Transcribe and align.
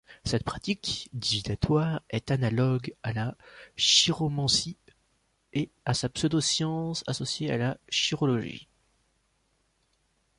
Cette 0.25 0.43
pratique 0.43 1.11
divinatoire 1.13 2.01
est 2.09 2.31
analogue 2.31 2.95
à 3.03 3.13
la 3.13 3.37
chiromancie 3.77 4.75
et 5.53 5.69
sa 5.93 6.09
pseudo-science 6.09 7.03
associée, 7.05 7.55
la 7.55 7.77
chirologie. 7.87 8.67